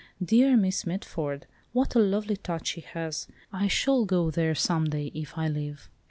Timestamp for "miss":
0.57-0.87